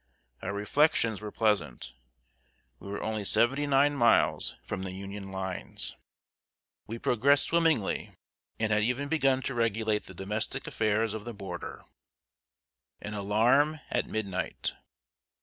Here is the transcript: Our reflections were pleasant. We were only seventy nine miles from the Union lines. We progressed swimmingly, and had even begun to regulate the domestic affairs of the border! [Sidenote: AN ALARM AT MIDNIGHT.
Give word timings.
Our 0.41 0.51
reflections 0.51 1.21
were 1.21 1.31
pleasant. 1.31 1.93
We 2.79 2.89
were 2.89 3.03
only 3.03 3.23
seventy 3.23 3.67
nine 3.67 3.95
miles 3.95 4.55
from 4.63 4.81
the 4.81 4.93
Union 4.93 5.29
lines. 5.29 5.95
We 6.87 6.97
progressed 6.97 7.49
swimmingly, 7.49 8.15
and 8.59 8.71
had 8.73 8.81
even 8.81 9.09
begun 9.09 9.43
to 9.43 9.53
regulate 9.53 10.07
the 10.07 10.15
domestic 10.15 10.65
affairs 10.65 11.13
of 11.13 11.23
the 11.23 11.35
border! 11.35 11.85
[Sidenote: 12.99 13.13
AN 13.13 13.13
ALARM 13.13 13.79
AT 13.91 14.07
MIDNIGHT. 14.07 14.73